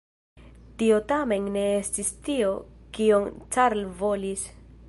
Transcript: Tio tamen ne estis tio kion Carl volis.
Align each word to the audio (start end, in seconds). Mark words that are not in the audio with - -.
Tio 0.79 0.95
tamen 1.11 1.51
ne 1.57 1.67
estis 1.83 2.11
tio 2.29 2.51
kion 2.99 3.31
Carl 3.57 3.89
volis. 4.05 4.53